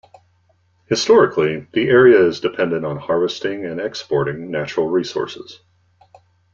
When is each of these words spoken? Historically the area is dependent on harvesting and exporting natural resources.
Historically 0.87 1.67
the 1.73 1.87
area 1.87 2.19
is 2.25 2.39
dependent 2.39 2.83
on 2.87 2.97
harvesting 2.97 3.65
and 3.65 3.79
exporting 3.79 4.49
natural 4.49 4.87
resources. 4.87 5.59